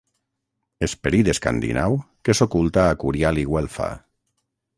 [0.87, 1.99] Esperit escandinau
[2.29, 3.93] que s'oculta a Curial i Güelfa.